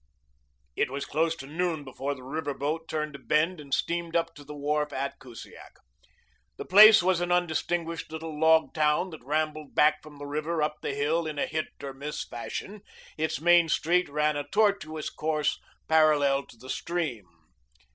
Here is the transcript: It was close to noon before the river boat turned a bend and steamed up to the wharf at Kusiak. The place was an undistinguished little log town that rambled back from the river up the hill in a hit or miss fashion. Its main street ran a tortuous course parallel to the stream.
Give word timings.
It 0.75 0.89
was 0.89 1.05
close 1.05 1.35
to 1.35 1.45
noon 1.45 1.83
before 1.83 2.15
the 2.15 2.23
river 2.23 2.55
boat 2.55 2.87
turned 2.89 3.13
a 3.13 3.19
bend 3.19 3.59
and 3.59 3.71
steamed 3.71 4.15
up 4.15 4.33
to 4.33 4.43
the 4.43 4.55
wharf 4.55 4.91
at 4.91 5.19
Kusiak. 5.19 5.75
The 6.57 6.65
place 6.65 7.03
was 7.03 7.21
an 7.21 7.31
undistinguished 7.31 8.11
little 8.11 8.39
log 8.39 8.73
town 8.73 9.11
that 9.11 9.23
rambled 9.23 9.75
back 9.75 10.01
from 10.01 10.17
the 10.17 10.25
river 10.25 10.63
up 10.63 10.77
the 10.81 10.95
hill 10.95 11.27
in 11.27 11.37
a 11.37 11.45
hit 11.45 11.67
or 11.83 11.93
miss 11.93 12.23
fashion. 12.25 12.81
Its 13.15 13.39
main 13.39 13.69
street 13.69 14.09
ran 14.09 14.35
a 14.35 14.47
tortuous 14.47 15.11
course 15.11 15.59
parallel 15.87 16.47
to 16.47 16.57
the 16.57 16.71
stream. 16.71 17.27